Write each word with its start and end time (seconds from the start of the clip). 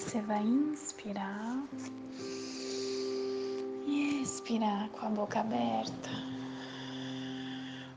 você 0.00 0.22
vai 0.22 0.42
inspirar 0.42 1.62
e 3.86 4.22
expirar 4.22 4.88
com 4.88 5.06
a 5.06 5.10
boca 5.10 5.40
aberta. 5.40 6.08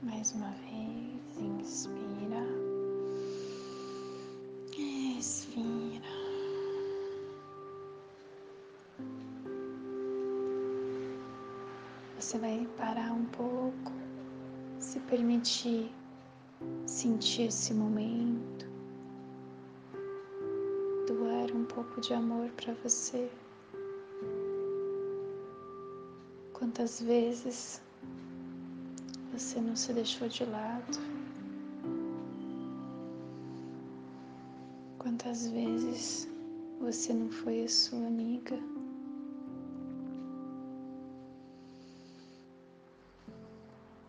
Mais 0.01 0.33
uma 0.33 0.49
vez, 0.49 1.37
inspira, 1.39 2.45
expira. 4.77 6.03
Você 12.19 12.37
vai 12.37 12.67
parar 12.77 13.13
um 13.13 13.25
pouco, 13.27 13.93
se 14.77 14.99
permitir 14.99 15.89
sentir 16.85 17.43
esse 17.43 17.73
momento, 17.73 18.72
pouco 21.73 21.99
de 22.01 22.13
amor 22.13 22.49
para 22.51 22.73
você. 22.83 23.29
Quantas 26.53 27.01
vezes 27.01 27.81
você 29.31 29.59
não 29.59 29.75
se 29.75 29.91
deixou 29.93 30.27
de 30.29 30.45
lado? 30.45 30.99
Quantas 34.99 35.47
vezes 35.47 36.29
você 36.79 37.13
não 37.13 37.29
foi 37.31 37.63
a 37.63 37.69
sua 37.69 38.05
amiga? 38.05 38.57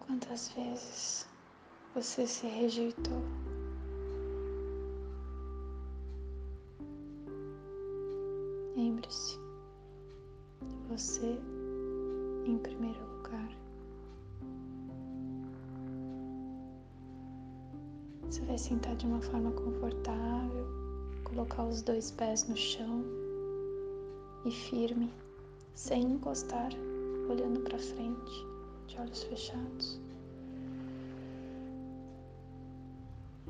Quantas 0.00 0.48
vezes 0.50 1.26
você 1.94 2.26
se 2.26 2.46
rejeitou? 2.46 3.22
Lembre-se 9.04 9.38
você 10.88 11.38
em 12.46 12.56
primeiro 12.58 12.98
lugar. 13.16 13.50
Você 18.22 18.40
vai 18.42 18.56
sentar 18.56 18.96
de 18.96 19.06
uma 19.06 19.20
forma 19.20 19.52
confortável, 19.52 20.66
colocar 21.24 21.64
os 21.64 21.82
dois 21.82 22.12
pés 22.12 22.48
no 22.48 22.56
chão 22.56 23.04
e 24.46 24.50
firme, 24.50 25.12
sem 25.74 26.02
encostar, 26.02 26.70
olhando 27.28 27.60
para 27.60 27.78
frente, 27.78 28.46
de 28.86 28.98
olhos 28.98 29.22
fechados. 29.24 30.00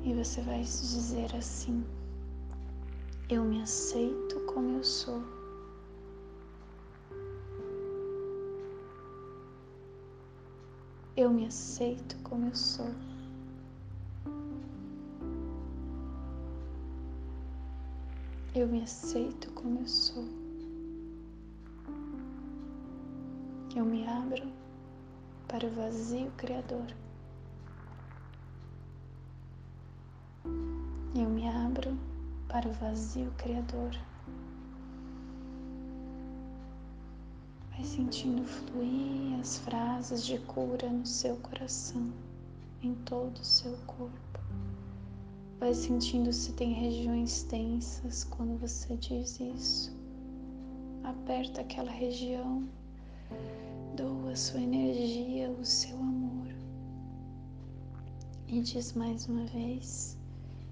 E 0.03 0.13
você 0.13 0.41
vai 0.41 0.59
dizer 0.59 1.33
assim: 1.33 1.85
Eu 3.29 3.45
me 3.45 3.61
aceito 3.61 4.41
como 4.41 4.77
eu 4.77 4.83
sou. 4.83 5.34
Eu 11.17 11.29
me 11.29 11.45
aceito 11.45 12.17
como 12.23 12.47
eu 12.47 12.55
sou. 12.55 12.89
Eu 18.53 18.67
me 18.67 18.83
aceito 18.83 19.49
como 19.53 19.79
eu 19.79 19.87
sou. 19.87 20.25
Eu 23.73 23.85
me 23.85 24.05
abro 24.05 24.51
para 25.47 25.65
o 25.65 25.71
vazio 25.71 26.29
criador. 26.31 26.93
Eu 31.15 31.29
me 31.29 31.47
abro 31.47 31.97
para 32.49 32.67
o 32.67 32.73
vazio 32.73 33.31
criador. 33.37 33.91
Sentindo 37.85 38.43
fluir 38.43 39.39
as 39.39 39.59
frases 39.59 40.25
de 40.25 40.39
cura 40.39 40.89
no 40.89 41.05
seu 41.05 41.37
coração, 41.37 42.11
em 42.81 42.95
todo 43.05 43.37
o 43.37 43.45
seu 43.45 43.77
corpo. 43.85 44.39
Vai 45.59 45.73
sentindo 45.73 46.33
se 46.33 46.51
tem 46.53 46.73
regiões 46.73 47.43
tensas 47.43 48.23
quando 48.23 48.59
você 48.59 48.97
diz 48.97 49.39
isso. 49.39 49.95
Aperta 51.03 51.61
aquela 51.61 51.91
região, 51.91 52.67
doa 53.95 54.35
sua 54.35 54.61
energia, 54.61 55.51
o 55.51 55.63
seu 55.63 55.95
amor. 55.95 56.47
E 58.47 58.61
diz 58.61 58.93
mais 58.93 59.27
uma 59.27 59.45
vez: 59.45 60.17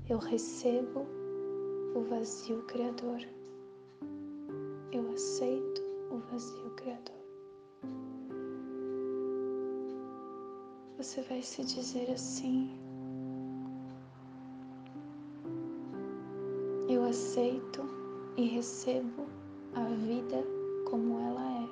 Eu 0.10 0.18
recebo 0.18 1.06
o 1.96 2.02
vazio 2.10 2.64
criador. 2.64 3.22
Eu 4.92 5.12
aceito 5.14 5.83
o 6.14 6.20
vazio 6.32 6.70
criador. 6.76 7.24
Você 10.98 11.24
vai 11.24 11.42
se 11.42 11.64
dizer 11.64 12.12
assim: 12.12 12.70
Eu 16.88 17.04
aceito 17.04 17.82
e 18.38 18.46
recebo 18.46 19.26
a 19.74 19.86
vida 19.86 20.46
como 20.88 21.20
ela 21.20 21.52
é. 21.52 21.68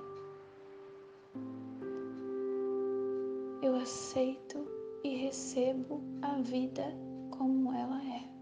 Eu 3.64 3.76
aceito 3.76 4.66
e 5.04 5.18
recebo 5.18 6.02
a 6.24 6.42
vida 6.42 6.84
como 7.30 7.72
ela 7.74 8.02
é. 8.04 8.41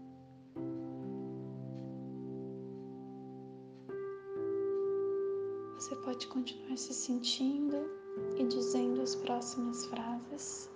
Pode 6.20 6.26
continuar 6.26 6.76
se 6.76 6.92
sentindo 6.92 7.76
e 8.36 8.44
dizendo 8.44 9.00
as 9.00 9.14
próximas 9.14 9.86
frases, 9.86 10.70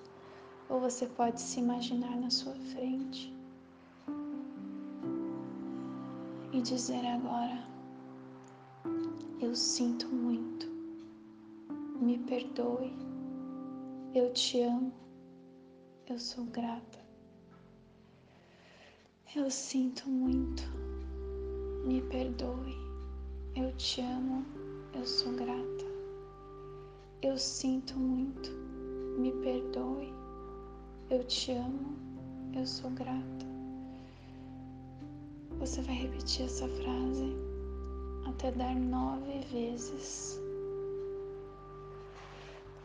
ou 0.71 0.81
você 0.81 1.07
pode 1.07 1.39
se 1.39 1.61
imaginar 1.61 2.17
na 2.17 2.31
sua 2.31 2.55
frente 2.55 3.31
e 6.51 6.63
dizer 6.63 7.05
agora: 7.05 7.63
Eu 9.39 9.55
sinto 9.55 10.09
muito, 10.09 10.67
me 12.01 12.17
perdoe, 12.21 12.91
eu 14.15 14.33
te 14.33 14.63
amo, 14.63 14.95
eu 16.09 16.19
sou 16.19 16.45
grata. 16.47 17.05
Eu 19.37 19.51
sinto 19.51 20.09
muito, 20.09 20.63
me 21.85 22.01
perdoe, 22.01 22.79
eu 23.55 23.77
te 23.77 24.01
amo, 24.01 24.64
eu 24.95 25.05
sou 25.05 25.33
grata. 25.33 25.85
Eu 27.23 27.37
sinto 27.37 27.99
muito, 27.99 28.51
me 29.19 29.33
perdoe. 29.33 30.13
Eu 31.11 31.25
te 31.25 31.53
amo, 31.53 31.97
eu 32.55 32.67
sou 32.67 32.91
grata. 32.91 33.47
Você 35.59 35.83
vai 35.83 35.95
repetir 35.95 36.47
essa 36.47 36.69
frase 36.69 37.37
até 38.27 38.53
dar 38.53 38.75
nove 38.77 39.41
vezes. 39.51 40.41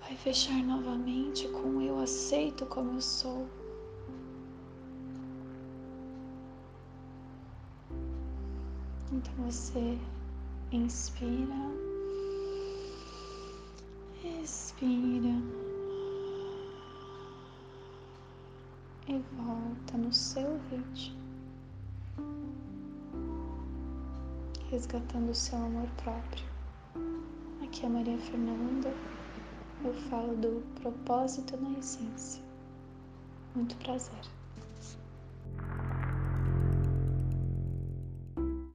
Vai 0.02 0.16
fechar 0.16 0.64
novamente 0.64 1.48
com 1.50 1.82
eu 1.82 2.00
aceito 2.00 2.66
como 2.66 2.94
eu 2.94 3.02
sou. 3.02 3.48
Então 9.12 9.34
você 9.46 9.98
inspira. 10.72 11.89
Respira 14.40 15.36
e 19.06 19.20
volta 19.36 19.98
no 19.98 20.14
seu 20.14 20.58
ritmo, 20.70 21.20
resgatando 24.72 25.32
o 25.32 25.36
seu 25.36 25.58
amor 25.58 25.90
próprio. 26.02 26.46
Aqui 27.62 27.86
é 27.86 27.90
Maria 27.90 28.18
Fernanda, 28.18 28.94
eu 29.84 29.94
falo 30.10 30.34
do 30.38 30.64
propósito 30.80 31.58
na 31.58 31.78
essência. 31.78 32.42
Muito 33.54 33.76
prazer. 33.76 34.39